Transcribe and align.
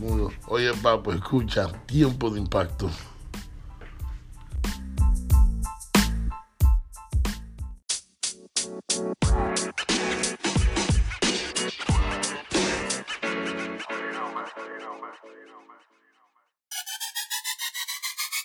Pues, 0.00 0.34
oye, 0.48 0.72
papo, 0.82 1.12
escucha, 1.12 1.68
tiempo 1.86 2.30
de 2.30 2.40
impacto. 2.40 2.90